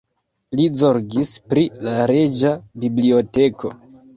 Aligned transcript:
Li 0.59 0.63
zorgis 0.79 1.33
pri 1.53 1.65
la 1.89 1.93
reĝa 2.13 2.55
biblioteko. 2.87 3.75